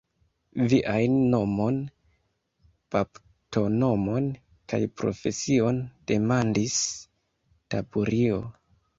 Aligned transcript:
Viajn 0.69 1.17
nomon, 1.33 1.75
baptonomon 2.95 4.29
kaj 4.73 4.79
profesion, 5.01 5.77
demandis 6.13 6.79
Taburio. 7.75 8.41